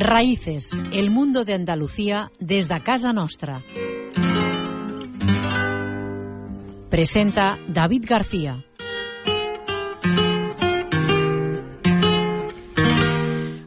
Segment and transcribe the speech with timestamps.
[0.00, 3.60] Raíces, el mundo de Andalucía desde casa nostra.
[6.88, 8.64] Presenta David García.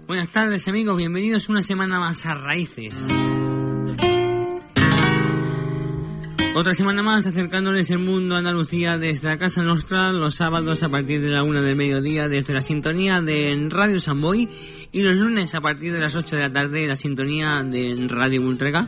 [0.08, 2.94] Buenas tardes amigos, bienvenidos una semana más a Raíces.
[6.54, 10.90] Otra semana más acercándoles el mundo a Andalucía desde la Casa Nostra los sábados a
[10.90, 14.50] partir de la una del mediodía desde la sintonía de Radio Samboy
[14.92, 18.42] y los lunes a partir de las 8 de la tarde la sintonía de Radio
[18.42, 18.88] Ultrega.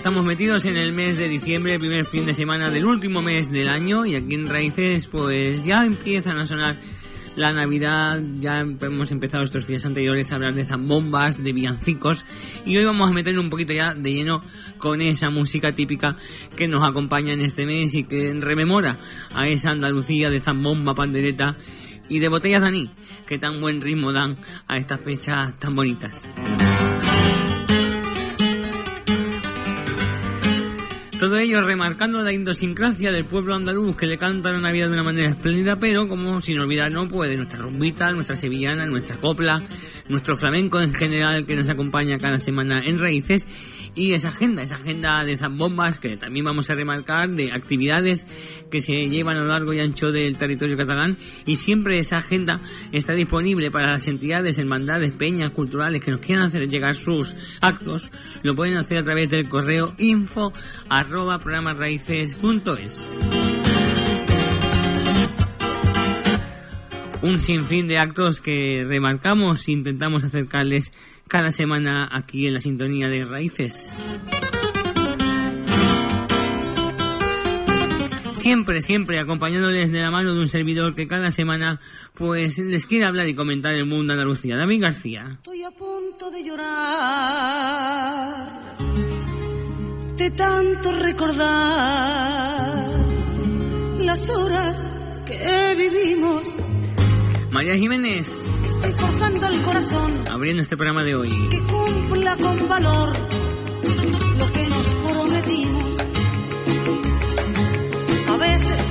[0.00, 3.68] estamos metidos en el mes de diciembre, primer fin de semana del último mes del
[3.68, 6.78] año y aquí en Raíces pues ya empiezan a sonar
[7.36, 12.24] la Navidad, ya hemos empezado estos días anteriores a hablar de zambombas, de villancicos
[12.64, 14.42] y hoy vamos a meter un poquito ya de lleno
[14.78, 16.16] con esa música típica
[16.56, 18.98] que nos acompaña en este mes y que rememora
[19.34, 21.56] a esa Andalucía de zambomba, pandereta
[22.08, 22.90] y de botellas daní
[23.26, 26.26] que tan buen ritmo dan a estas fechas tan bonitas.
[31.20, 35.02] Todo ello remarcando la idiosincrasia del pueblo andaluz que le canta la Navidad de una
[35.02, 39.62] manera espléndida, pero como sin olvidar no puede nuestra rumbita, nuestra sevillana, nuestra copla,
[40.08, 43.46] nuestro flamenco en general que nos acompaña cada semana en Raíces
[43.94, 48.26] y esa agenda, esa agenda de zambombas que también vamos a remarcar, de actividades
[48.70, 52.60] que se llevan a lo largo y ancho del territorio catalán y siempre esa agenda
[52.92, 58.10] está disponible para las entidades, hermandades, peñas culturales que nos quieran hacer llegar sus actos,
[58.42, 60.52] lo pueden hacer a través del correo info
[60.88, 63.18] arroba programasraíces.es.
[67.22, 70.92] Un sinfín de actos que remarcamos e intentamos acercarles
[71.30, 73.94] cada semana aquí en la sintonía de Raíces.
[78.32, 81.78] Siempre, siempre acompañándoles de la mano de un servidor que cada semana
[82.14, 84.56] pues les quiere hablar y comentar el mundo de Andalucía.
[84.56, 85.28] David García.
[85.30, 86.66] Estoy a punto de llorar,
[90.16, 92.86] de tanto recordar
[94.00, 94.88] las horas
[95.26, 96.42] que vivimos.
[97.52, 98.26] María Jiménez,
[98.82, 101.48] Estoy forzando el corazón abriendo este programa de hoy.
[101.50, 103.12] que cumpla con valor
[104.38, 105.96] lo que nos prometimos.
[108.26, 108.82] A veces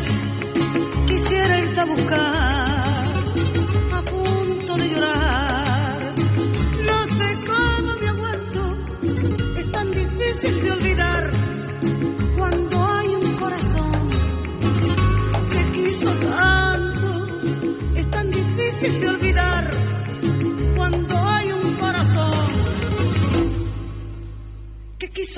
[1.08, 2.49] quisiera irte a buscar,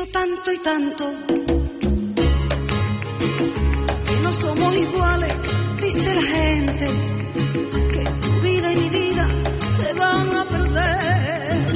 [0.08, 1.12] tanto y tanto.
[4.08, 5.34] Que no somos iguales,
[5.82, 6.88] dice la gente.
[7.92, 9.28] Que tu vida y mi vida
[9.78, 11.71] se van a perder.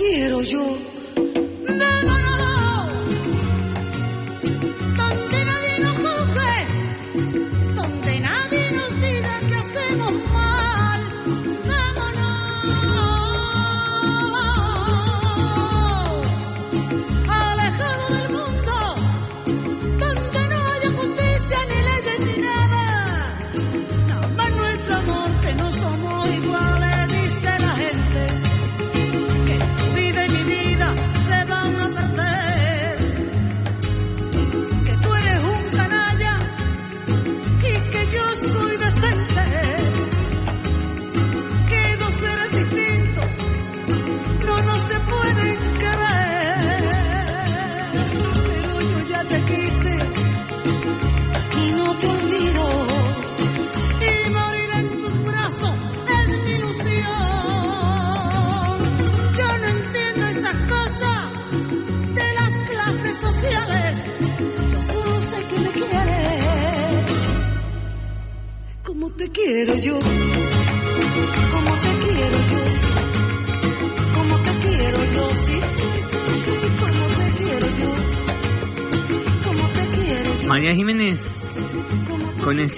[0.00, 0.89] quiero yo.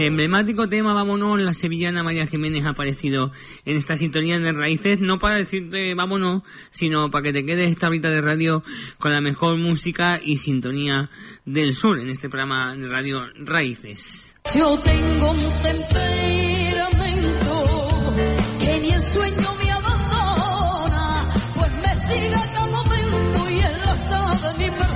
[0.06, 3.32] Emblemático tema Vámonos, la sevillana María Jiménez ha aparecido
[3.64, 7.88] en esta sintonía de raíces, no para decirte vámonos, sino para que te quedes esta
[7.88, 8.62] horita de radio
[8.98, 11.10] con la mejor música y sintonía
[11.44, 14.34] del sur en este programa de radio Raíces.
[14.54, 17.02] Yo tengo un temperamento
[18.60, 24.58] que ni el sueño me abandona, pues me sigue cada momento y él la sabe
[24.58, 24.91] mi persona.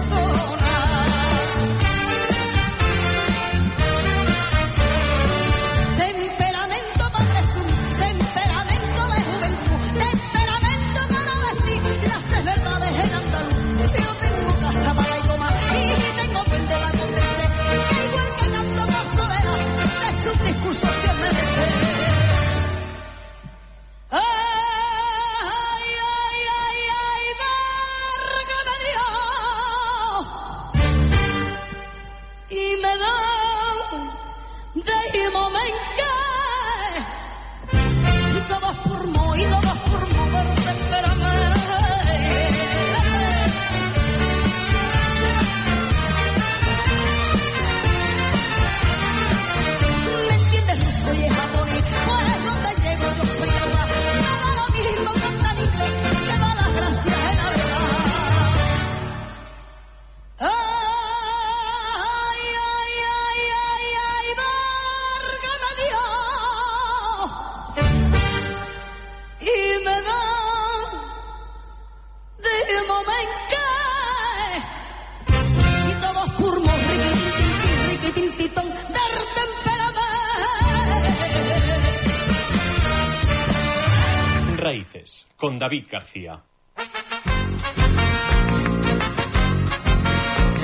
[85.66, 86.44] David García.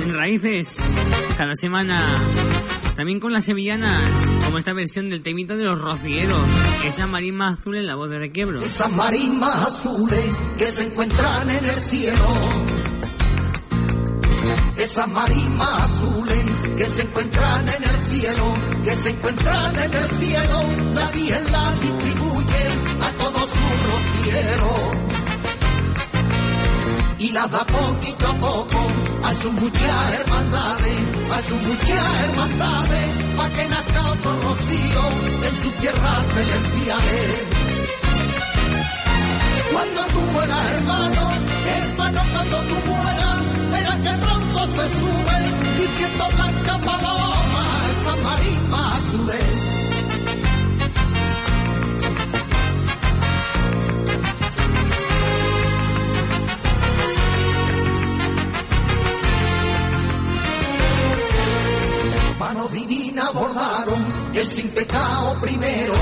[0.01, 0.79] En Raíces,
[1.37, 2.15] cada semana,
[2.95, 4.09] también con las sevillanas,
[4.45, 6.49] como esta versión del temita de los rocieros,
[6.85, 8.61] esa marisma azul en la voz de Requiebro.
[8.61, 10.25] Esas marismas azules
[10.57, 12.27] que se encuentran en el cielo.
[14.77, 16.45] Esas marismas azules
[16.77, 18.53] que se encuentran en el cielo,
[18.85, 20.61] que se encuentran en el cielo,
[20.93, 22.32] la Virgen la distribuye
[23.07, 24.81] a todos sus rocieros.
[27.19, 28.79] Y las da poquito a poco
[29.23, 33.07] a sus muchas hermandades, a sus muchas hermandades,
[33.37, 35.03] pa' que nazca otro rocío
[35.47, 37.63] en sus tierras celestiales.
[39.71, 41.31] Cuando tú mueras, hermano,
[41.77, 43.39] hermano, cuando tú mueras,
[43.71, 45.37] verás que pronto se sube
[45.79, 49.72] diciendo blanca paloma, esa marisma azules.
[64.33, 65.93] El sin pecado primero.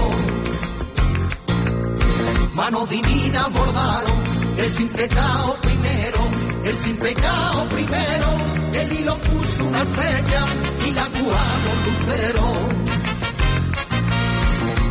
[2.53, 4.21] Mano divina bordaron
[4.57, 6.19] el sin pecado primero,
[6.63, 8.27] el sin pecado primero.
[8.73, 10.45] El hilo puso una estrella
[10.88, 12.53] y la cuadro lucero.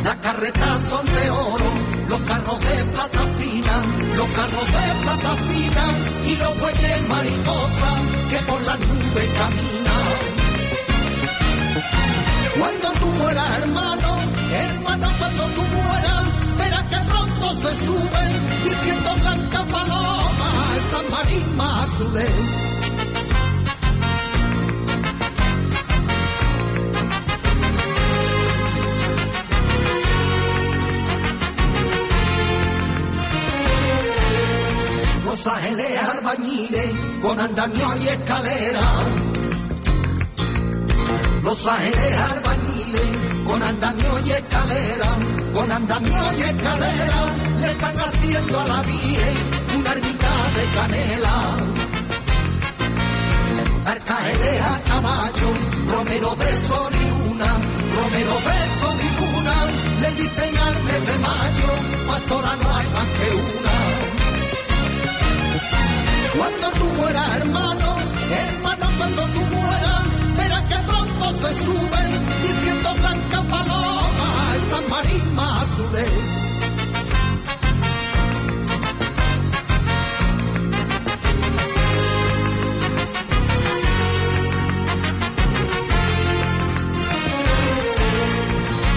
[0.04, 1.73] Las carretas son de oro,
[2.09, 3.82] los carros de plata fina,
[4.16, 5.85] los carros de plata fina
[6.25, 7.97] y los bueyes mariposa
[8.30, 9.90] que por las nubes caminan.
[12.59, 14.16] Cuando tú mueras, hermano,
[14.52, 16.25] hermano, cuando tú mueras,
[16.59, 22.30] verás que pronto se suben diciendo blanca paloma, esas marismas azules.
[35.25, 36.90] Los ángeles
[37.23, 39.29] con andamio y escalera.
[41.50, 43.11] Los ángeles albañiles
[43.45, 45.19] con andamio y escalera,
[45.52, 47.25] con andamio y escalera,
[47.59, 49.37] le están haciendo a la Virgen
[49.76, 51.35] una ermita de canela.
[53.85, 55.49] Arcángeles a caballo,
[55.88, 57.59] romero de sol y luna,
[57.97, 59.57] romero de sol y luna,
[60.02, 61.71] le dicen al mes de mayo,
[62.07, 63.76] pastora no hay más que una.
[66.38, 67.97] Cuando tú mueras, hermano,
[68.30, 69.39] hermano, cuando tú
[71.40, 72.11] se suben
[72.42, 76.11] diciendo blanca paloma, esas marismas azules.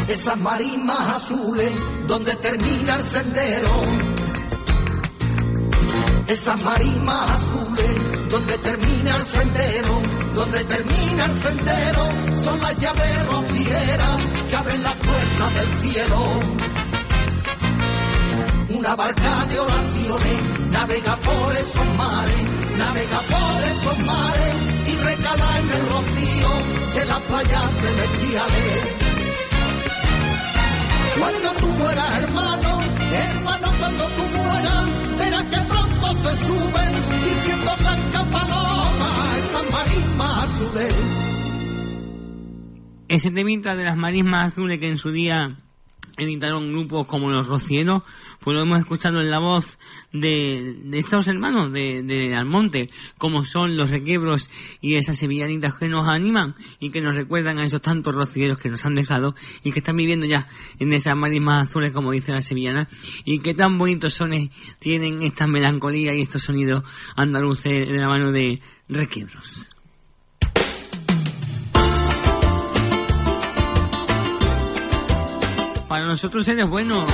[0.07, 1.71] Esas marismas azules,
[2.07, 4.13] donde termina el sendero
[6.27, 10.01] esas marismas azules, donde termina el sendero,
[10.33, 12.09] donde termina el sendero,
[12.43, 16.17] son las llaves rocieras que abren las puertas del cielo.
[18.69, 20.37] Una barca de oraciones
[20.71, 24.55] navega por esos mares, navega por esos mares
[24.87, 26.49] y recala en el rocío
[26.95, 28.73] de las playas celestiales.
[31.19, 35.82] Cuando tú mueras, hermano, hermano, cuando tú mueras, verás que
[36.15, 36.93] se suben
[37.23, 40.95] diciendo blanca paloma, esas marismas azules.
[43.07, 45.57] Ese temita de las marismas azules que en su día
[46.17, 48.03] editaron grupos como Los Rocieros,
[48.43, 49.77] pues lo hemos escuchado en la voz
[50.11, 54.49] de, de estos hermanos de, de Almonte, como son los requiebros
[54.81, 58.69] y esas sevillanitas que nos animan y que nos recuerdan a esos tantos rocieros que
[58.69, 60.47] nos han dejado y que están viviendo ya
[60.79, 62.87] en esas marismas azules, como dicen las sevillanas,
[63.23, 66.83] y que tan bonitos sones tienen esta melancolía y estos sonidos
[67.15, 69.67] andaluces de la mano de requiebros.
[75.87, 77.05] Para nosotros eres bueno.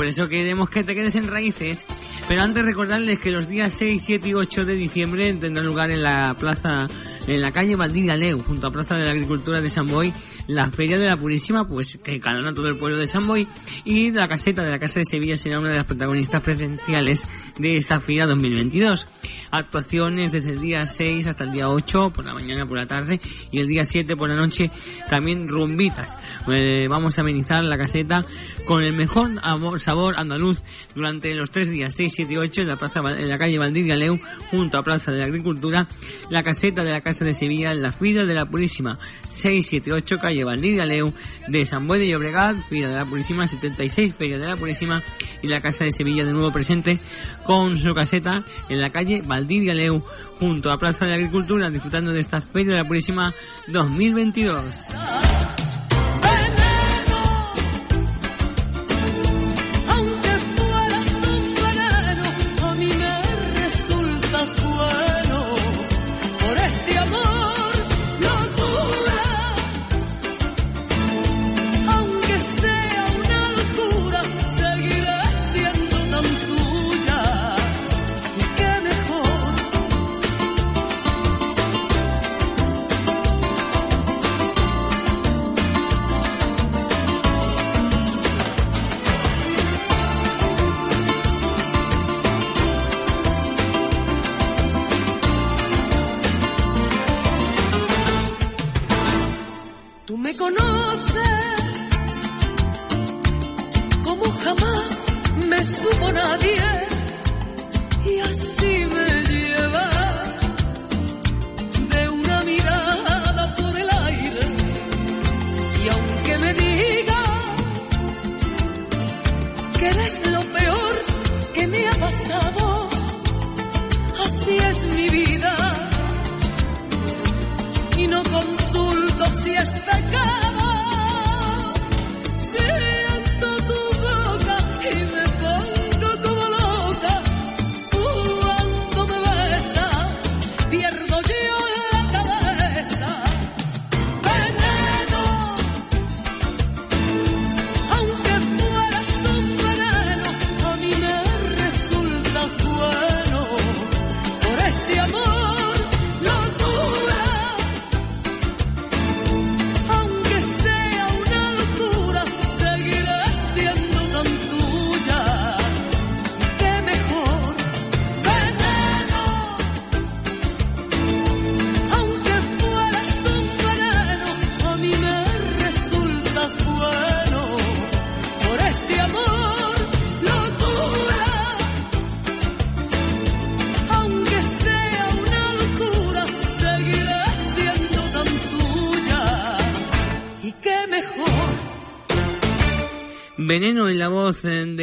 [0.00, 1.84] Por eso queremos que te quedes en raíces.
[2.26, 6.02] Pero antes recordarles que los días 6, 7 y 8 de diciembre tendrán lugar en
[6.02, 6.86] la plaza,
[7.26, 10.10] en la calle Valdivia Leu, junto a Plaza de la Agricultura de San Boy,
[10.46, 13.46] la Feria de la Purísima, pues que calona todo el pueblo de San Boy,
[13.84, 17.26] y la caseta de la Casa de Sevilla será una de las protagonistas presenciales
[17.58, 19.06] de esta feria 2022.
[19.50, 23.20] Actuaciones desde el día 6 hasta el día 8, por la mañana, por la tarde,
[23.50, 24.70] y el día 7 por la noche,
[25.10, 26.16] también rumbitas.
[26.48, 28.24] Eh, vamos a amenizar la caseta
[28.70, 30.62] con el mejor amor, sabor andaluz
[30.94, 33.96] durante los tres días 6, 7 y 8 en la, plaza, en la calle Valdivia
[33.96, 34.20] Leu,
[34.52, 35.88] junto a Plaza de la Agricultura,
[36.30, 39.92] la caseta de la Casa de Sevilla, la Feria de la Purísima 6, 7 y
[39.92, 41.12] 8, calle Valdivia Leu,
[41.48, 45.02] de San Boy de Llobregat, Feria de la Purísima 76, Feria de la Purísima,
[45.42, 47.00] y la Casa de Sevilla de nuevo presente
[47.44, 50.00] con su caseta en la calle Valdivia Leu,
[50.38, 53.34] junto a Plaza de la Agricultura, disfrutando de esta Feria de la Purísima
[53.66, 54.76] 2022.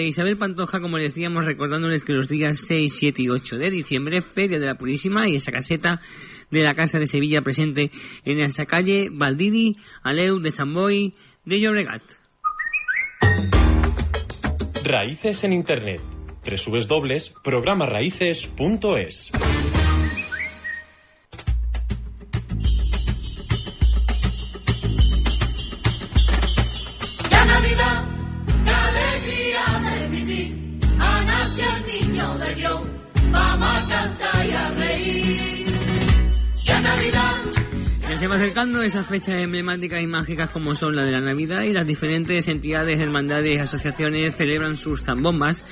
[0.08, 4.60] Isabel Pantoja, como decíamos, recordándoles que los días 6, 7 y 8 de diciembre, Feria
[4.60, 6.02] de la Purísima y esa caseta
[6.50, 7.92] de la Casa de Sevilla presente
[8.26, 11.14] en esa calle Valdiri, Aleu de Samboy
[11.46, 12.02] de Llobregat.
[14.84, 16.02] Raíces en Internet.
[16.46, 19.32] www.programaraíces.es
[38.36, 42.48] acercando esas fechas emblemáticas y mágicas como son la de la Navidad y las diferentes
[42.48, 45.64] entidades, hermandades y asociaciones celebran sus zambombas,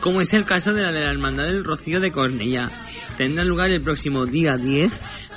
[0.00, 2.70] como es el caso de la de la Hermandad del Rocío de Cornellá.
[3.16, 4.90] Tendrá lugar el próximo día 10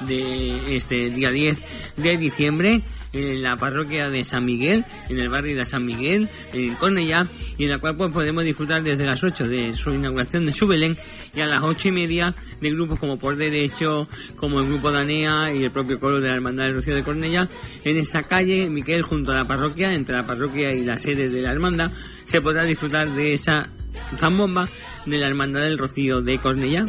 [0.08, 1.58] de este día 10
[1.98, 6.76] de diciembre en la parroquia de San Miguel, en el barrio de San Miguel, en
[6.76, 7.28] Cornellá,
[7.58, 10.68] y en la cual pues podemos disfrutar desde las 8 de su inauguración de su
[10.68, 10.98] Belén
[11.34, 15.54] y a las 8 y media de grupos como Por Derecho, como el grupo Danea
[15.54, 17.48] y el propio coro de la Hermandad del Rocío de Cornellá,
[17.84, 21.42] en esa calle Miquel junto a la parroquia, entre la parroquia y la sede de
[21.42, 21.92] la hermandad,
[22.26, 23.70] se podrá disfrutar de esa
[24.18, 24.68] zambomba
[25.06, 26.86] de la Hermandad del Rocío de Cornellá.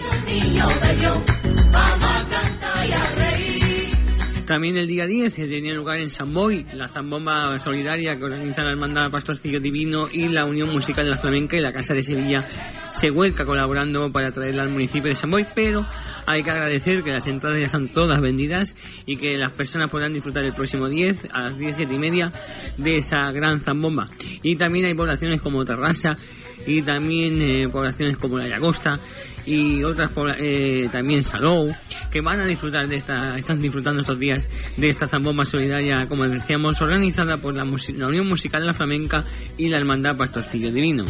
[4.46, 8.62] También el día 10 se tenía lugar en San Boy, la zambomba solidaria que organiza
[8.62, 12.02] la Hermandad Pastorcillo Divino y la Unión Musical de la Flamenca y la Casa de
[12.02, 12.46] Sevilla
[12.92, 15.86] se vuelca colaborando para traerla al municipio de San Boy, pero
[16.26, 18.76] hay que agradecer que las entradas ya están todas vendidas
[19.06, 22.30] y que las personas podrán disfrutar el próximo 10 a las 17 y media
[22.76, 24.08] de esa gran zambomba.
[24.42, 26.18] Y también hay poblaciones como Terrassa
[26.66, 29.00] y también eh, poblaciones como La Llagosta
[29.46, 31.74] y otras eh, también Salou
[32.10, 36.28] que van a disfrutar de esta están disfrutando estos días de esta zambomba solidaria como
[36.28, 39.24] decíamos organizada por la, la Unión Musical de la Flamenca
[39.56, 41.04] y la Hermandad Pastorcillo Divino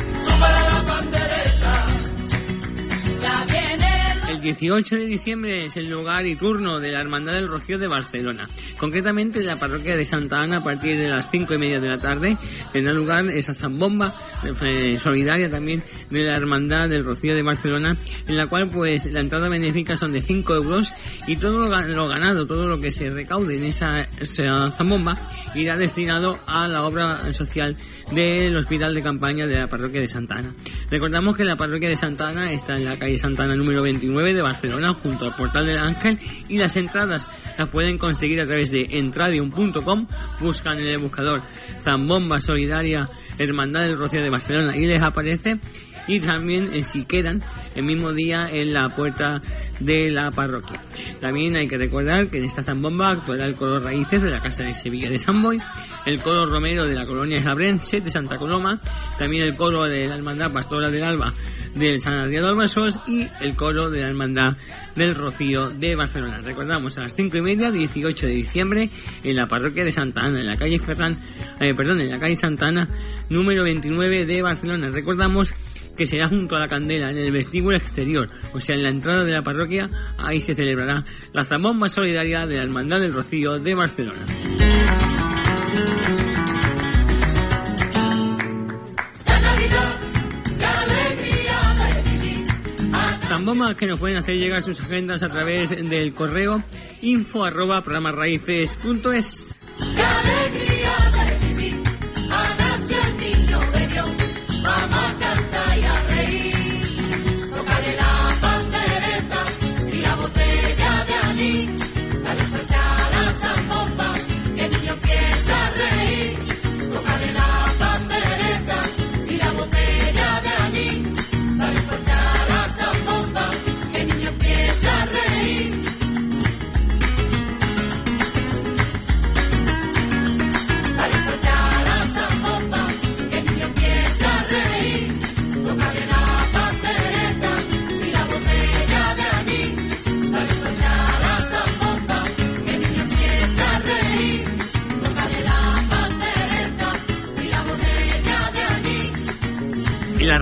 [4.44, 8.46] 18 de diciembre es el lugar y turno de la Hermandad del Rocío de Barcelona.
[8.76, 11.88] Concretamente en la parroquia de Santa Ana a partir de las 5 y media de
[11.88, 12.36] la tarde
[12.72, 14.14] tendrá lugar esa zambomba
[14.62, 17.96] eh, solidaria también de la Hermandad del Rocío de Barcelona
[18.28, 20.92] en la cual pues la entrada benéfica son de 5 euros
[21.26, 25.16] y todo lo, ga- lo ganado, todo lo que se recaude en esa, esa zambomba
[25.54, 27.76] irá destinado a la obra social
[28.12, 30.54] del hospital de campaña de la parroquia de Santa Ana.
[30.90, 34.34] Recordamos que la parroquia de Santa Ana está en la calle Santa Ana número 29
[34.34, 38.70] de Barcelona, junto al portal del Ángel, y las entradas las pueden conseguir a través
[38.70, 40.06] de entradium.com,
[40.40, 41.42] buscan en el buscador
[41.80, 45.58] Zambomba Solidaria Hermandad del Rocío de Barcelona y les aparece
[46.06, 47.42] y también eh, si quedan
[47.74, 49.42] el mismo día en la puerta
[49.80, 50.80] de la parroquia.
[51.20, 54.62] También hay que recordar que en esta zambomba actuará el coro Raíces de la Casa
[54.62, 55.60] de Sevilla de San Boy,
[56.06, 58.80] el coro Romero de la colonia Jabrense de Santa Coloma,
[59.18, 61.34] también el coro de la Hermandad Pastora del Alba
[61.74, 64.56] del San Adrián de Albasos y el coro de la Hermandad
[64.94, 66.40] del Rocío de Barcelona.
[66.40, 68.90] Recordamos a las 5 y media, 18 de diciembre,
[69.22, 72.68] en la parroquia de Santa Ana, en la calle eh, perdón, en la calle Santa
[72.68, 72.88] Ana,
[73.28, 74.90] número 29 de Barcelona.
[74.90, 75.52] Recordamos
[75.96, 79.24] que será junto a la candela en el vestíbulo exterior, o sea, en la entrada
[79.24, 83.74] de la parroquia, ahí se celebrará la zambomba solidaria de la Hermandad del Rocío de
[83.74, 84.24] Barcelona.
[93.28, 96.62] Zambombas que nos pueden hacer llegar sus agendas a través del correo
[97.02, 99.56] info arroba programarraíces.es.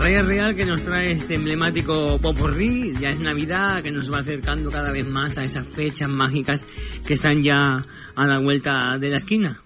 [0.02, 4.70] raya real que nos trae este emblemático popurrí, ya es Navidad, que nos va acercando
[4.70, 6.64] cada vez más a esas fechas mágicas
[7.06, 7.84] que están ya
[8.16, 9.62] a la vuelta de la esquina.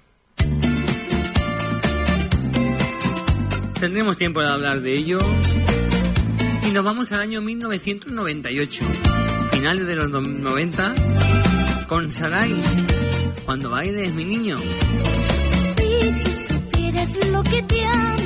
[3.80, 5.18] Tendremos tiempo de hablar de ello.
[6.66, 8.84] Y nos vamos al año 1998,
[9.52, 10.94] finales de los do- 90,
[11.88, 12.52] con Sarai,
[13.44, 14.58] cuando bailes mi niño.
[14.58, 18.25] Si tú supieras lo que te amo,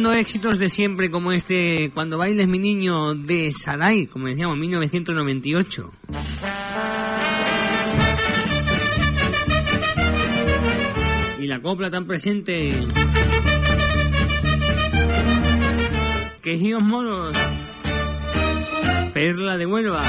[0.00, 5.92] Recordando éxitos de siempre como este Cuando bailes mi niño de Sarai, como decíamos, 1998.
[11.38, 12.72] Y la copla tan presente.
[16.40, 17.36] Quejíos moros.
[19.12, 20.02] Perla de Huelva.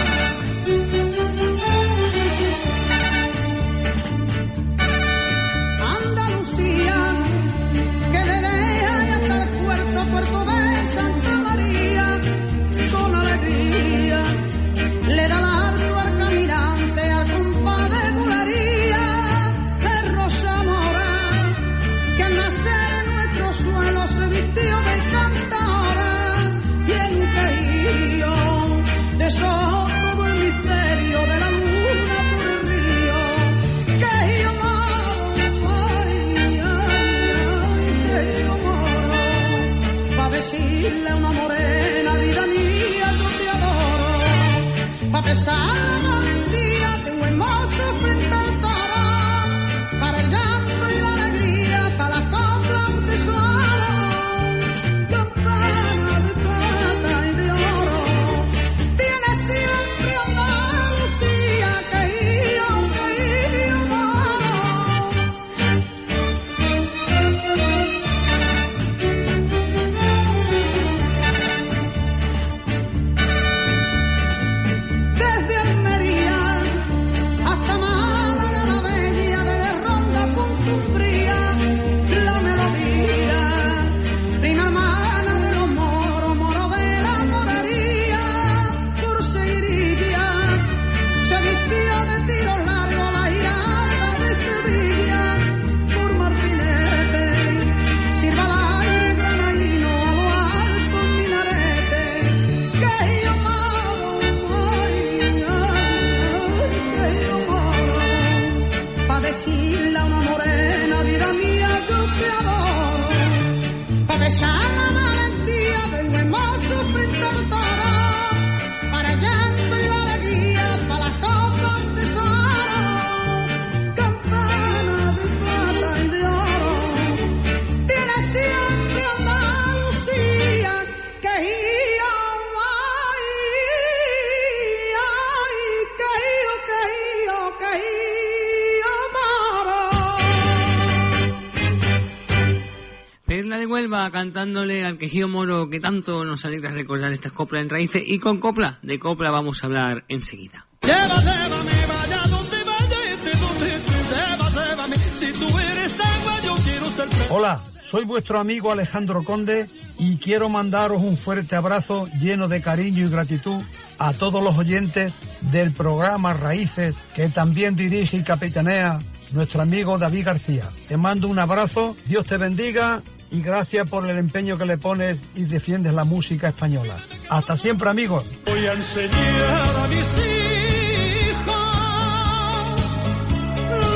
[144.09, 148.39] Cantándole al quejío moro que tanto nos alegra recordar estas coplas en raíces y con
[148.39, 150.65] copla, de copla vamos a hablar enseguida.
[150.81, 153.69] Lleva, llévame, vaya donde vaya, este donde
[154.09, 154.95] lleva, llévame.
[154.95, 157.07] Si tú eres agua, yo quiero ser.
[157.29, 163.05] Hola, soy vuestro amigo Alejandro Conde y quiero mandaros un fuerte abrazo lleno de cariño
[163.05, 163.61] y gratitud
[163.99, 165.13] a todos los oyentes
[165.51, 168.99] del programa Raíces que también dirige y capitanea
[169.31, 170.65] nuestro amigo David García.
[170.87, 175.17] Te mando un abrazo, Dios te bendiga y gracias por el empeño que le pones
[175.35, 176.97] y defiendes la música española.
[177.29, 178.25] Hasta siempre amigos.
[178.45, 181.55] Voy a enseñar a mis hijos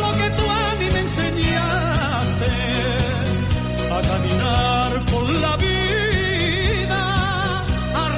[0.01, 2.51] lo que tú a mí me enseñaste
[3.91, 6.95] a caminar por la vida,
[7.93, 8.09] a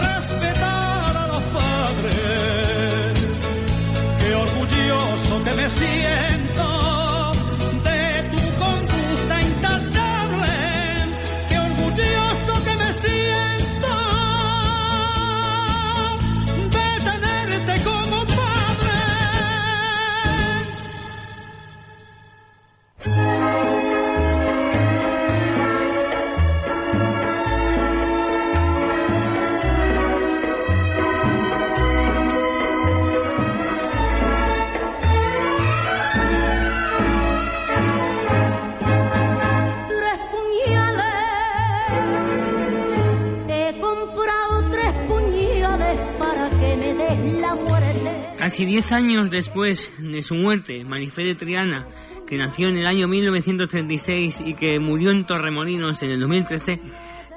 [48.57, 51.87] Casi 10 años después de su muerte, Marifé de Triana,
[52.25, 56.81] que nació en el año 1936 y que murió en Torremolinos en el 2013,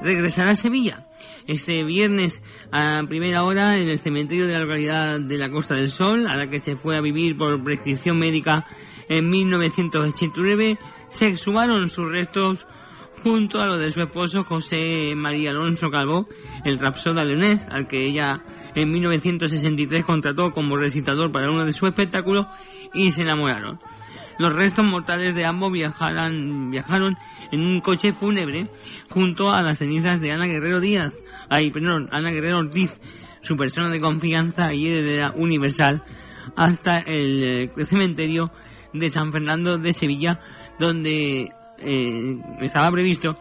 [0.00, 1.08] regresará a Sevilla
[1.46, 5.88] este viernes a primera hora en el cementerio de la localidad de la Costa del
[5.88, 8.64] Sol, a la que se fue a vivir por prescripción médica
[9.10, 10.78] en 1989.
[11.10, 12.66] Se exhumaron sus restos
[13.22, 16.30] junto a los de su esposo José María Alonso Calvo,
[16.64, 18.42] el rapsoda leonés, al que ella
[18.74, 22.46] en 1963 contrató como recitador para uno de sus espectáculos
[22.92, 23.80] y se enamoraron.
[24.38, 27.16] Los restos mortales de ambos viajaran, viajaron
[27.52, 28.68] en un coche fúnebre
[29.10, 31.14] junto a las cenizas de Ana Guerrero Díaz,
[31.50, 33.00] ay, perdón, Ana Guerrero Ortiz,
[33.42, 36.02] su persona de confianza y heredera universal,
[36.56, 38.50] hasta el eh, cementerio
[38.92, 40.40] de San Fernando de Sevilla,
[40.78, 43.36] donde eh, estaba previsto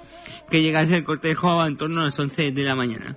[0.49, 3.15] que llegase el cortejo en torno a las 11 de la mañana.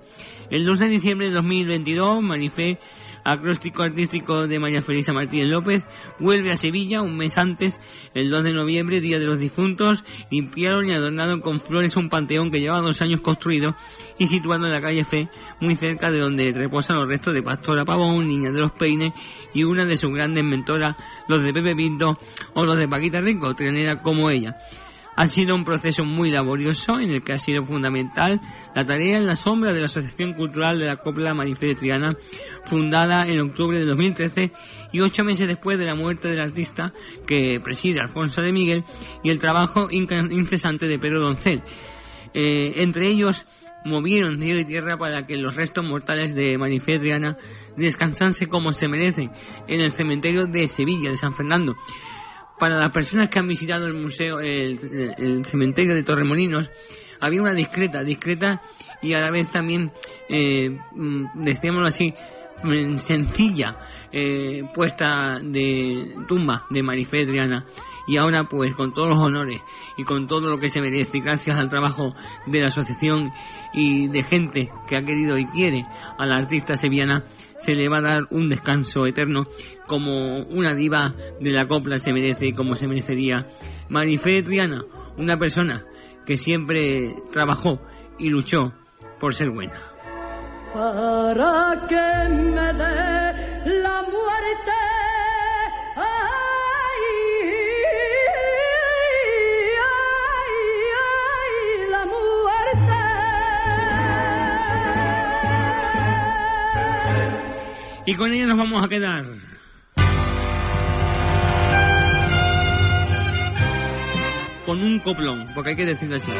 [0.49, 2.79] El 2 de diciembre de 2022, Marifé,
[3.23, 5.87] acróstico artístico de María Felisa Martínez López,
[6.19, 7.79] vuelve a Sevilla un mes antes,
[8.13, 12.51] el 2 de noviembre, Día de los Difuntos, limpiaron y adornaron con flores un panteón
[12.51, 13.75] que lleva dos años construido
[14.17, 15.29] y situado en la calle Fe,
[15.59, 19.13] muy cerca de donde reposan los restos de Pastora Pavón, Niña de los Peines
[19.53, 20.95] y una de sus grandes mentoras,
[21.27, 22.17] los de Pepe Pinto
[22.53, 24.57] o los de Paquita Rico, trenera como ella.
[25.15, 28.41] Ha sido un proceso muy laborioso en el que ha sido fundamental
[28.75, 32.15] la tarea en la sombra de la Asociación Cultural de la Copla Marifé de
[32.65, 34.51] fundada en octubre de 2013
[34.91, 36.93] y ocho meses después de la muerte del artista
[37.27, 38.83] que preside Alfonso de Miguel
[39.23, 41.61] y el trabajo incesante de Pedro Doncel.
[42.33, 43.45] Eh, entre ellos
[43.85, 46.99] movieron cielo y tierra para que los restos mortales de Marifé
[47.77, 49.31] descansanse como se merecen
[49.67, 51.75] en el cementerio de Sevilla, de San Fernando.
[52.59, 56.71] Para las personas que han visitado el museo, el, cementerio de Torremolinos,
[57.19, 58.61] había una discreta, discreta
[59.01, 59.91] y a la vez también,
[60.29, 62.13] eh, mm, decíamoslo así,
[62.63, 63.77] mm, sencilla
[64.11, 67.65] eh, puesta de tumba de Marifé Triana.
[68.05, 69.61] Y ahora pues con todos los honores
[69.97, 72.13] y con todo lo que se merece, gracias al trabajo
[72.45, 73.31] de la asociación
[73.73, 75.85] y de gente que ha querido y quiere
[76.17, 77.23] a la artista sevillana,
[77.63, 79.47] se le va a dar un descanso eterno
[79.87, 83.47] como una diva de la copla se merece como se merecería
[83.87, 84.81] Marifé Triana,
[85.17, 85.85] una persona
[86.25, 87.79] que siempre trabajó
[88.19, 88.73] y luchó
[89.19, 89.79] por ser buena.
[108.05, 109.25] Y con ella nos vamos a quedar.
[114.65, 116.31] Con un coplón, porque hay que decirlo así.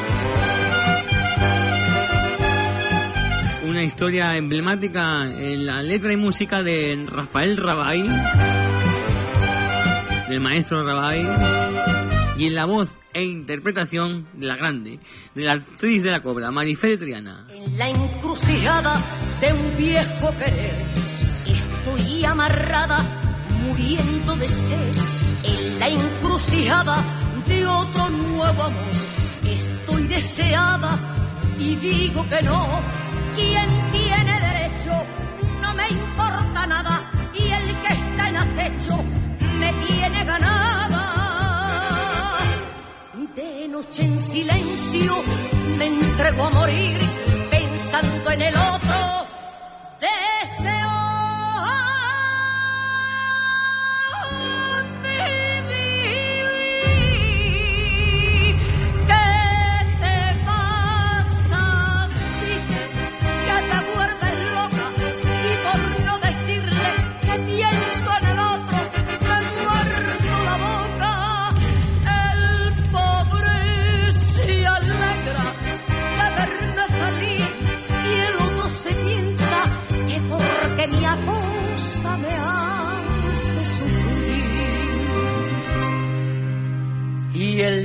[3.65, 8.03] Una historia emblemática en la letra y música de Rafael Rabay,
[10.27, 11.25] del maestro Rabay,
[12.37, 14.99] y en la voz e interpretación de la grande,
[15.33, 17.47] de la actriz de la cobra, Marifé Triana.
[17.51, 19.01] En la encrucijada
[19.39, 20.92] de un viejo querer
[21.83, 22.99] estoy amarrada,
[23.61, 24.95] muriendo de sed.
[25.43, 26.95] En la encrucijada
[27.45, 28.89] de otro nuevo amor
[29.45, 30.97] estoy deseada
[31.57, 32.65] y digo que no.
[33.35, 34.93] Quien tiene derecho
[35.61, 37.01] no me importa nada
[37.33, 39.03] y el que está en acecho
[39.59, 41.03] me tiene ganada.
[43.35, 45.21] De noche en silencio
[45.77, 46.99] me entrego a morir
[47.51, 48.82] pensando en el otro.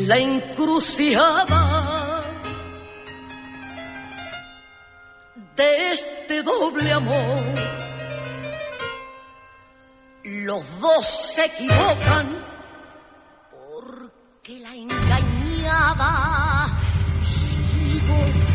[0.08, 2.24] La encrucijada
[5.54, 7.44] de este doble amor,
[10.24, 12.42] los dos se equivocan
[13.50, 16.68] porque la engañada
[17.26, 18.47] sigo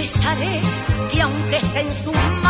[0.00, 0.60] confesaré
[1.12, 2.49] que aunque esté en sus manos,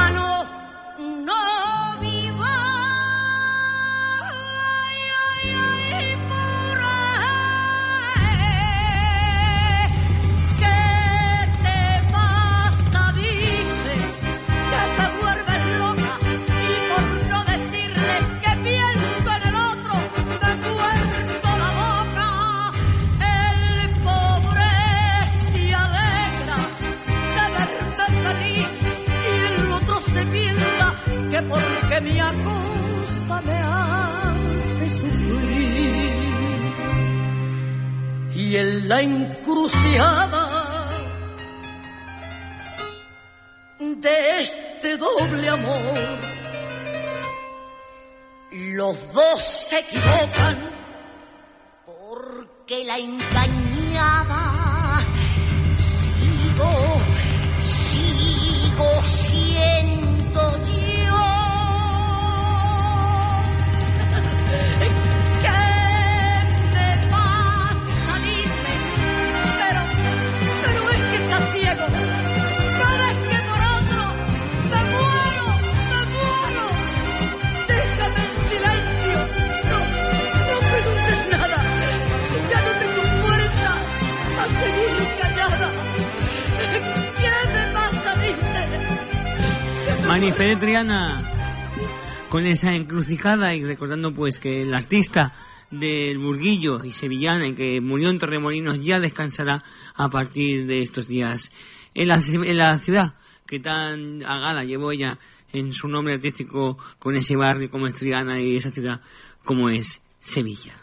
[90.71, 95.35] Marifé Triana con esa encrucijada y recordando pues que el artista
[95.69, 99.65] del Burguillo y Sevillana y que murió en Torremolinos ya descansará
[99.97, 101.51] a partir de estos días
[101.93, 103.15] en la, en la ciudad
[103.47, 105.19] que tan a gala llevó ella
[105.53, 109.01] en su nombre artístico con ese barrio como es Triana y esa ciudad
[109.45, 110.81] como es Sevilla.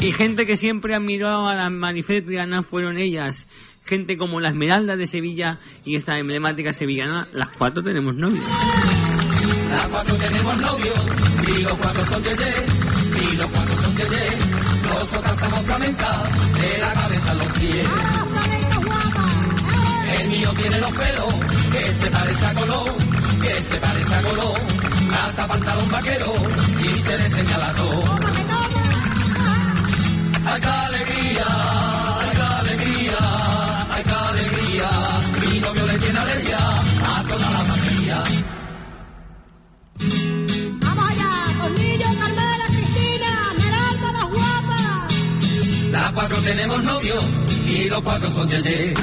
[0.00, 3.48] Y gente que siempre admiró a la Marifé Triana fueron ellas.
[3.84, 8.40] Gente como la Esmeralda de Sevilla y esta emblemática sevillana, las cuatro tenemos novio.
[9.70, 10.92] Las cuatro tenemos novio
[11.46, 12.54] y los cuatro son yeye,
[13.20, 14.38] y los cuatro son yeye.
[14.84, 16.22] Nosotras somos flamenca,
[16.54, 17.86] de la cabeza a los pies.
[20.18, 21.34] El mío tiene los pelos,
[21.70, 22.94] que se parece a Colón,
[23.42, 24.54] que se parece a Colón.
[25.12, 26.32] Hasta pantalón vaquero
[26.80, 28.16] y se le señala todo.
[30.46, 31.13] ¡Ay, qué alegría!
[31.13, 31.13] ¡Ay,
[46.56, 47.14] tenemos novio
[47.66, 48.94] y los cuatro son yeye.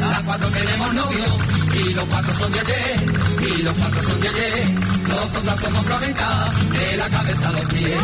[0.00, 1.24] Las cuatro tenemos novio
[1.74, 3.54] y los cuatro son yeye.
[3.54, 4.74] Y los cuatro son yeye.
[5.06, 8.02] Nosotras somos flamenca de la cabeza a los pies.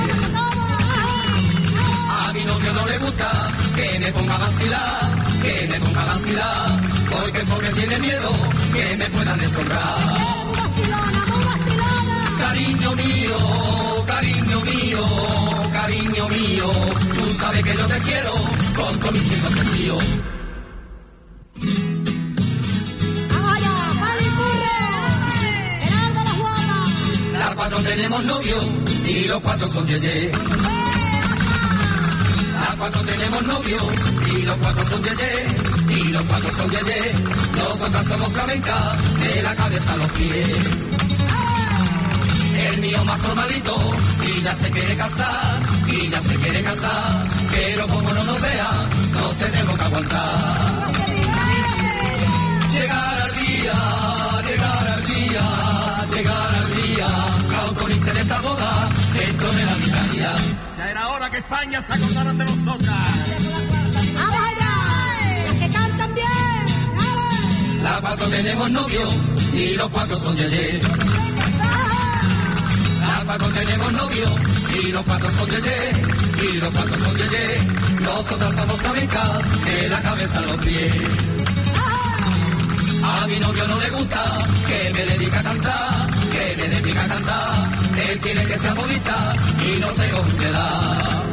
[2.09, 3.31] A mi novio no le gusta
[3.75, 5.11] que me ponga a vacilar,
[5.43, 6.81] que me ponga a vacilar.
[7.11, 8.31] Porque el pobre tiene miedo
[8.73, 9.99] que me puedan deshonrar.
[12.39, 13.37] Cariño mío,
[14.07, 15.05] cariño mío,
[15.85, 16.67] cariño mío,
[17.15, 18.33] tú sabes que yo te quiero
[18.75, 19.99] con todo mi cielo.
[25.93, 26.85] Meralda,
[27.33, 28.57] las cuatro tenemos novio
[29.05, 30.33] y los cuatro son yeye.
[32.61, 33.79] Las cuatro tenemos novio
[34.33, 35.33] y los cuatro son yeye.
[35.89, 37.13] Y los cuatro son yeye.
[37.57, 40.59] Nosotras somos flamenca de la cabeza a los pies.
[42.55, 43.75] El mío más formalito
[44.27, 45.59] y ya se quiere casar,
[46.03, 48.71] y ya se quiere casar, pero como no nos vea,
[49.13, 50.93] nos tenemos que aguantar.
[52.73, 53.79] Llegar al día,
[54.49, 55.47] llegar al día,
[56.15, 57.09] llegar al día,
[57.49, 60.33] que autoricen esta boda dentro de la vicaría.
[60.79, 62.99] Ya era hora que España se acordara de nosotras.
[64.15, 64.75] Vamos allá,
[65.47, 66.65] las que cantan bien.
[66.99, 67.83] Dale.
[67.83, 69.09] Las cuatro tenemos novio
[69.53, 70.81] y los cuatro son yeye.
[73.07, 74.29] Las cuatro tenemos novio
[74.81, 76.03] y los cuatro son yeye.
[76.43, 77.47] Y los cuatro son yeye.
[78.01, 80.95] Nosotras somos flamenca de la cabeza a los pies.
[83.03, 84.23] A mi novio no le gusta
[84.67, 87.69] que me dedique a cantar, que me dedique a cantar.
[88.09, 89.37] Él tiene que ser bonita
[89.69, 91.25] y no tengo que dar.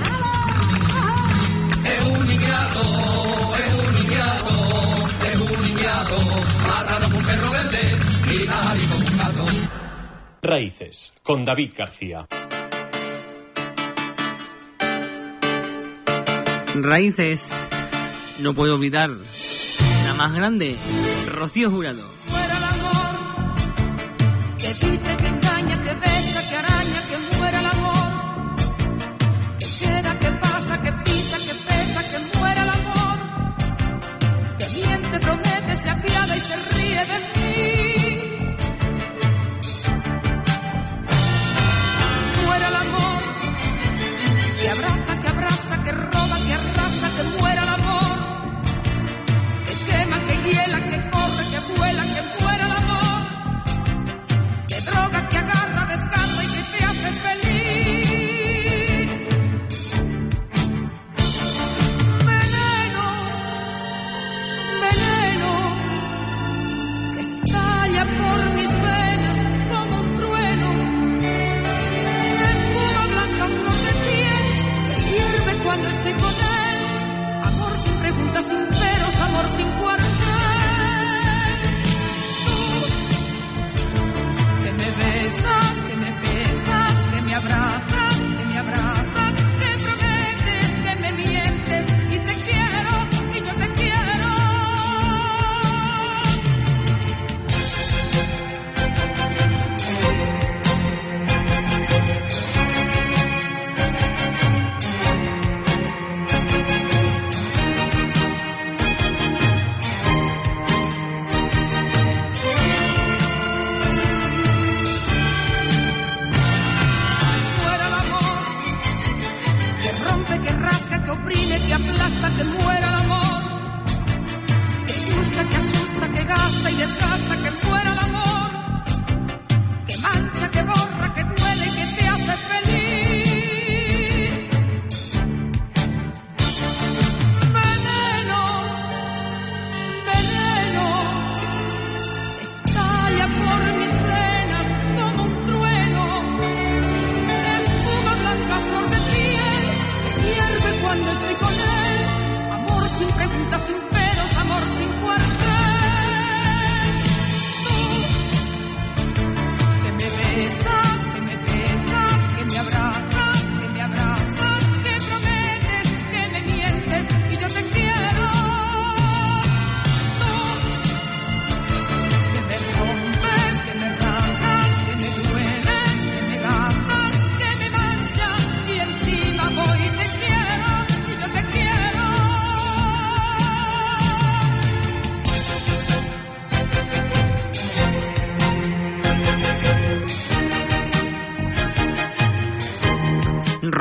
[1.93, 2.82] Es un niñato,
[3.63, 4.53] es un niñato,
[5.32, 6.17] es un niñato,
[6.67, 7.97] más raro que un perro verde
[8.34, 9.80] y más árido que un gato.
[10.43, 12.25] Raíces, con David García.
[16.73, 17.53] Raíces,
[18.39, 20.77] no puedo olvidar la más grande,
[21.27, 22.09] Rocío Jurado.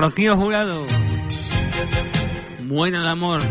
[0.00, 0.86] Rocío Jurado.
[2.64, 3.42] Bueno el amor.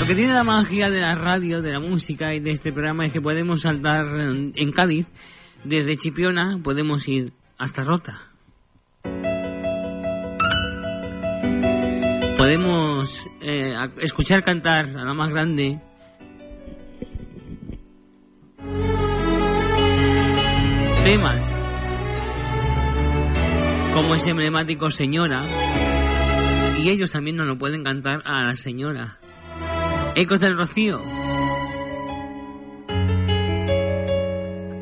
[0.00, 3.04] Lo que tiene la magia de la radio, de la música y de este programa
[3.04, 5.06] es que podemos saltar en Cádiz.
[5.64, 8.22] Desde Chipiona podemos ir hasta Rota.
[12.38, 15.78] Podemos eh, escuchar cantar a la más grande.
[21.02, 21.53] Temas
[23.94, 25.44] como ese emblemático Señora.
[26.82, 29.18] Y ellos también nos lo pueden cantar a la Señora.
[30.16, 31.00] Ecos del Rocío.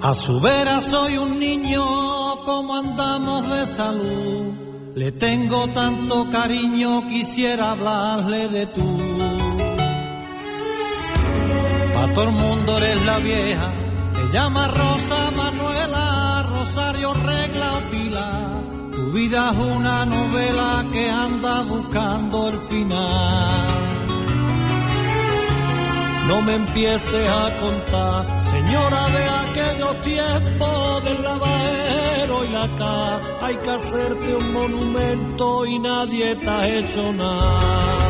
[0.01, 1.85] A su vera soy un niño,
[2.45, 4.53] como andamos de salud.
[4.95, 8.99] Le tengo tanto cariño, quisiera hablarle de tú.
[11.95, 13.73] Pa' todo el mundo eres la vieja,
[14.13, 18.51] te llama Rosa Manuela, Rosario Regla o Pila.
[19.13, 23.67] Tu vida es una novela que anda buscando el final.
[26.29, 33.21] No me empieces a contar, señora de aquellos tiempos del lavadero y la ca.
[33.43, 38.01] Hay que hacerte un monumento y nadie te ha hecho nada.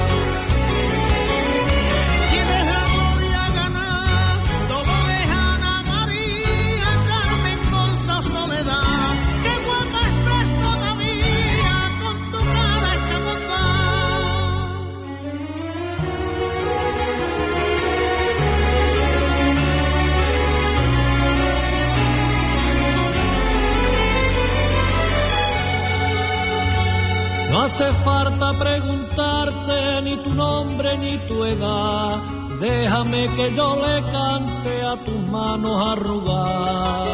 [27.72, 32.18] Hace falta preguntarte ni tu nombre ni tu edad.
[32.60, 37.08] Déjame que yo le cante a tus manos arrugadas.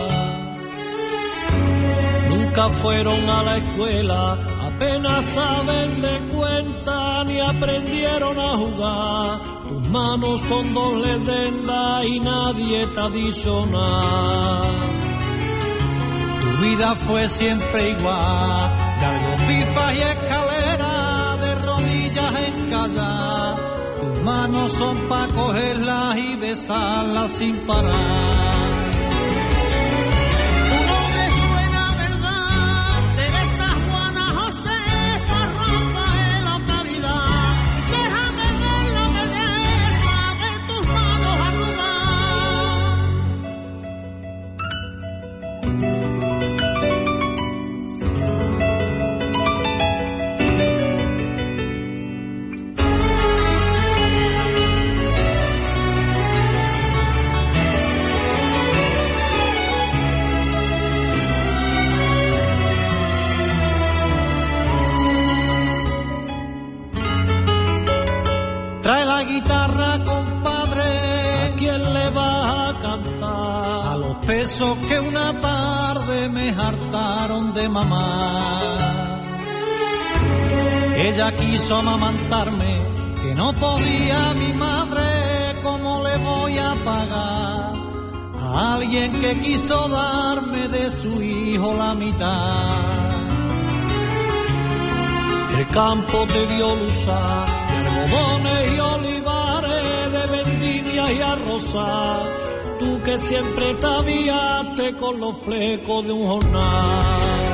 [2.29, 4.39] Nunca fueron a la escuela,
[4.69, 9.41] apenas saben de cuenta ni aprendieron a jugar.
[9.69, 13.09] Tus manos son dos leyendas y nadie te ha.
[16.41, 23.57] Tu vida fue siempre igual, largo pipas y escalera de rodillas en callar.
[24.01, 28.68] Tus manos son pa' cogerlas y besarlas sin parar.
[74.29, 78.61] Que una tarde me hartaron de mamá.
[80.99, 87.73] Ella quiso amamantarme, que no podía mi madre, ¿cómo le voy a pagar?
[88.39, 93.11] A alguien que quiso darme de su hijo la mitad.
[95.57, 102.48] El campo te dio luzar, de algodones y olivares, de vendimia y arroza.
[102.79, 107.48] Tú que siempre te aviaste con los flecos de un jornal.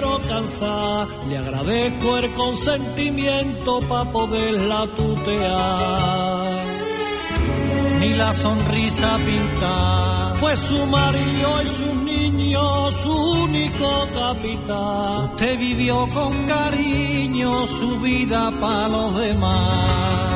[0.00, 1.08] Quiero cansar.
[1.28, 6.64] Le agradezco el consentimiento para poderla tutear.
[8.00, 10.36] Ni la sonrisa pintar.
[10.36, 15.30] Fue su marido y sus niños único capitán.
[15.32, 20.34] Usted vivió con cariño su vida para los demás.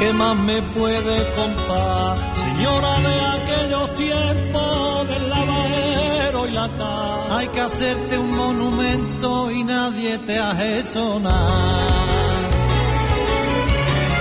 [0.00, 5.29] ¿Qué más me puede contar, señora de aquellos tiempos del
[6.50, 7.36] y?
[7.36, 11.88] Hay que hacerte un monumento y nadie te hace sonar.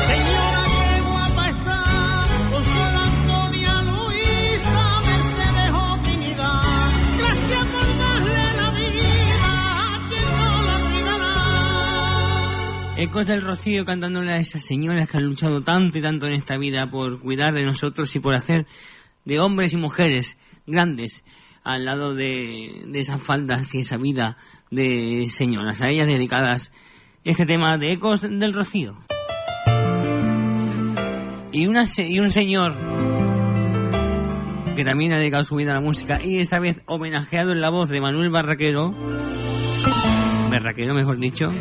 [0.07, 1.83] Señora, qué guapa está,
[2.51, 6.61] con su Antonia Luisa, Mercedes o Trinidad.
[7.17, 11.35] Gracias por darle la vida a quien no la olvidará.
[12.97, 16.57] Ecos del Rocío cantándole a esas señoras que han luchado tanto y tanto en esta
[16.57, 18.67] vida por cuidar de nosotros y por hacer
[19.25, 21.23] de hombres y mujeres grandes
[21.63, 24.37] al lado de, de esas faldas y esa vida
[24.71, 25.81] de señoras.
[25.81, 26.71] A ellas dedicadas
[27.23, 28.97] este tema de Ecos del Rocío.
[31.51, 32.73] Y, una, y un señor
[34.75, 37.69] que también ha dedicado su vida a la música y esta vez homenajeado en la
[37.69, 38.93] voz de Manuel Barraquero,
[40.49, 41.51] Barraquero mejor dicho,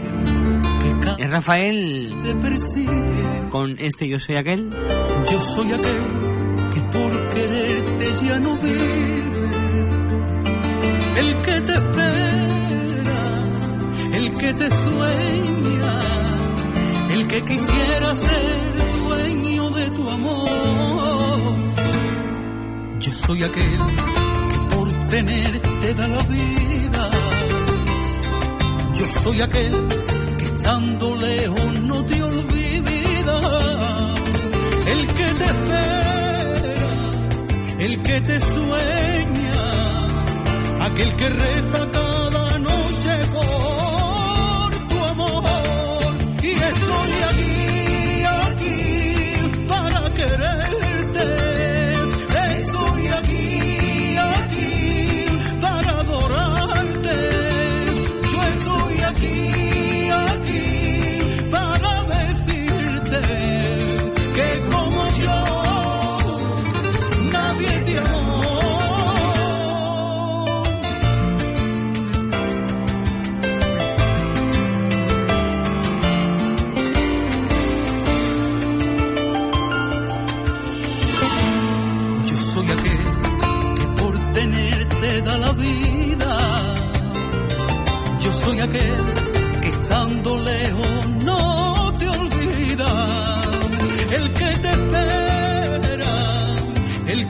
[1.18, 2.14] es Rafael
[3.50, 4.70] con este Yo Soy Aquel.
[5.30, 5.96] Yo soy aquel
[6.72, 8.87] que por quererte ya no vive,
[11.20, 13.20] el que te espera,
[14.18, 15.94] el que te sueña,
[17.10, 18.58] el que quisiera ser
[19.04, 21.54] dueño de tu amor.
[23.00, 23.78] Yo soy aquel
[24.50, 27.10] que por tenerte da la vida.
[28.94, 29.74] Yo soy aquel
[30.38, 33.38] que estando lejos no te olvida.
[34.92, 36.90] El que te espera,
[37.78, 39.47] el que te sueña,
[40.98, 41.97] aquel que reza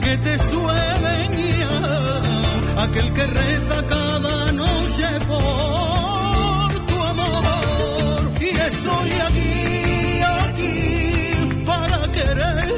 [0.09, 1.73] que te sueña,
[2.83, 8.31] aquel que reza cada noche por tu amor.
[8.41, 9.53] Y estoy aquí,
[10.45, 12.68] aquí para quererte.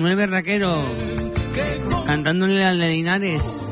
[0.00, 0.80] Manuel Berraquero
[2.06, 3.70] cantándole al de Linares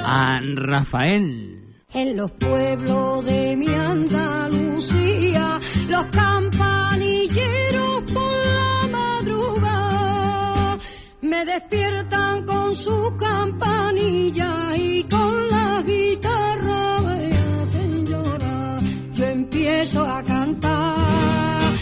[0.00, 1.62] a Rafael.
[1.92, 10.78] En los pueblos de mi Andalucía, los campanilleros por la madrugada
[11.22, 18.82] me despiertan con su campanilla y con la guitarra me hacen llorar.
[19.12, 21.76] Yo empiezo a cantar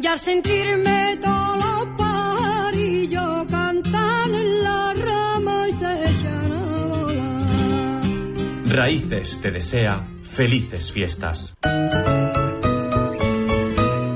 [0.00, 1.73] y al sentirme todos
[8.74, 11.54] Raíces te desea felices fiestas.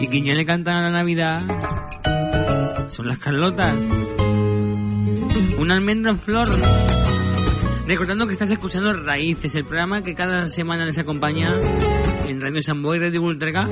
[0.00, 1.42] Y quien ya le cantan a la Navidad
[2.88, 3.80] son las Carlotas.
[5.58, 6.48] Una almendra en flor.
[7.86, 11.54] Recordando que estás escuchando Raíces, el programa que cada semana les acompaña
[12.26, 13.68] en Radio Samboy, Radio Ultraca.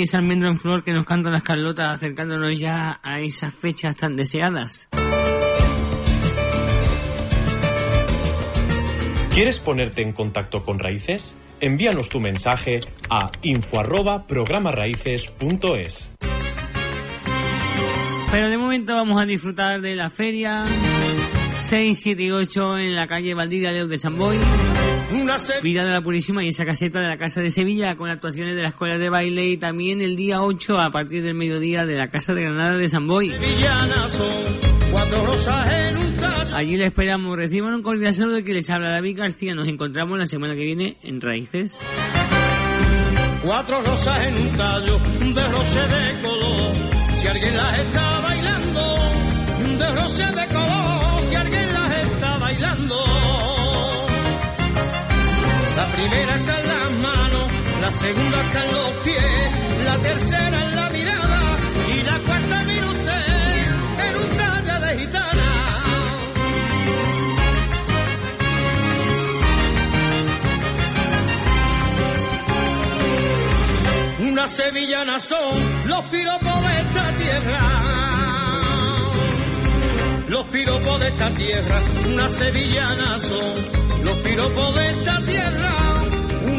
[0.00, 3.96] Y ese almendro en flor que nos cantan las Carlotas acercándonos ya a esas fechas
[3.96, 4.88] tan deseadas.
[9.34, 11.34] ¿Quieres ponerte en contacto con Raíces?
[11.60, 12.80] Envíanos tu mensaje
[13.10, 16.10] a info arroba programaraíces.es.
[18.30, 20.64] Pero de momento vamos a disfrutar de la feria
[21.70, 24.38] 6, 7 y 8 en la calle Valdivia Leo de San Boy.
[25.62, 28.62] Vida de la Purísima y esa caseta de la Casa de Sevilla con actuaciones de
[28.62, 32.08] la Escuela de Baile y también el día 8 a partir del mediodía de la
[32.08, 33.30] Casa de Granada de San Boy.
[33.30, 34.26] Sevillanas son
[34.90, 36.56] cuatro rosas en un tacho.
[36.56, 37.36] Allí le esperamos.
[37.36, 39.54] Reciban un cordial saludo de que les habla David García.
[39.54, 41.78] Nos encontramos la semana que viene en Raíces.
[43.44, 46.74] Cuatro rosas en un tallo de roce de color.
[47.14, 48.96] Si alguien las está bailando,
[49.78, 50.69] de roce de color.
[55.96, 57.46] Primera está en las manos,
[57.80, 61.40] la segunda está en los pies, la tercera en la mirada
[61.88, 63.26] y la cuarta mire usted
[64.06, 65.50] en un talla de gitana.
[74.30, 77.58] Una sevillana son los piropos de esta tierra.
[80.28, 83.54] Los piropos de esta tierra, una sevillana son
[84.04, 85.79] los piropos de esta tierra.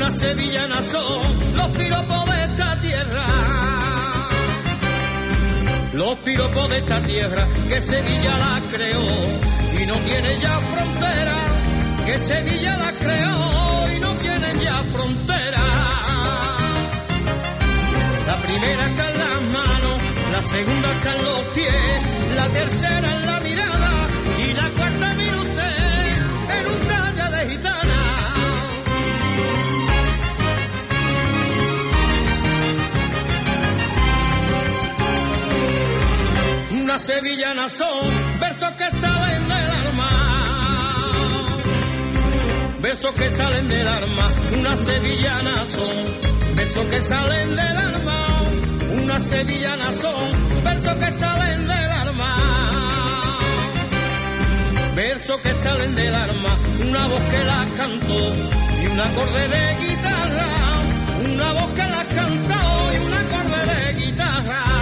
[0.01, 1.21] Una sevillana son
[1.55, 3.25] los piropos de esta tierra.
[5.93, 9.03] Los piropos de esta tierra que Sevilla la creó
[9.79, 11.37] y no tiene ya frontera.
[12.03, 15.65] Que Sevilla la creó y no tiene ya frontera.
[18.25, 23.25] La primera está en las manos, la segunda está en los pies, la tercera en
[23.27, 24.00] la mirada
[36.91, 40.09] Una sevillana son versos que salen del alma.
[42.81, 44.27] Versos que salen del alma,
[44.59, 46.05] una sevillana son
[46.53, 48.43] versos que salen del alma,
[49.03, 53.39] una sevillana son versos que salen del alma.
[54.93, 58.33] Versos que salen del alma, una voz que la cantó
[58.83, 60.49] y un acorde de guitarra,
[61.23, 64.80] una voz que la cantó y un acorde de guitarra.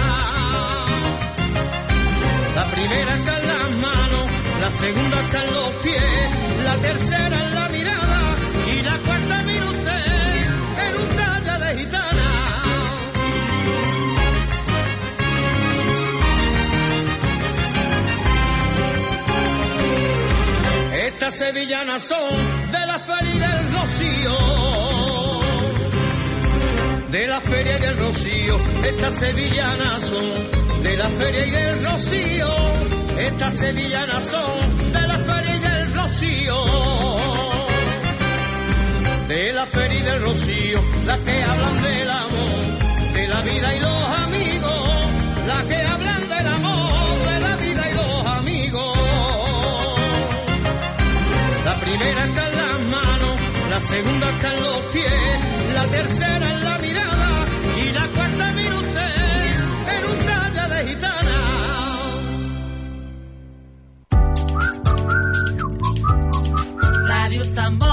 [2.60, 4.26] La primera está en las manos,
[4.60, 8.36] la segunda está en los pies, la tercera en la mirada
[8.70, 10.04] y la cuarta mire usted
[10.84, 12.28] en un talla de gitana.
[21.06, 22.30] Estas sevillanas son
[22.72, 24.36] de la feria y del rocío.
[27.10, 32.48] De la feria y del rocío, estas sevillanas son de la feria y del rocío.
[33.18, 36.56] Estas sevillanas son de la feria y del rocío.
[39.28, 43.80] De la feria y del rocío, las que hablan del amor, de la vida y
[43.80, 44.88] los amigos.
[45.46, 48.98] Las que hablan del amor, de la vida y los amigos.
[51.64, 56.64] La primera está en las manos, la segunda está en los pies, la tercera en
[56.64, 59.19] la mirada y la cuarta mire usted
[67.08, 67.89] Radio Samba.